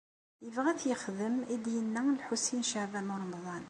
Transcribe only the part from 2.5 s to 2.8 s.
n